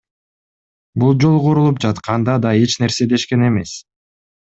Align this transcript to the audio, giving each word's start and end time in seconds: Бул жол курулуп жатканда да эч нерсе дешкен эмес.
Бул 1.03 1.13
жол 1.25 1.37
курулуп 1.45 1.83
жатканда 1.85 2.39
да 2.49 2.57
эч 2.65 2.79
нерсе 2.85 3.11
дешкен 3.15 3.49
эмес. 3.53 3.79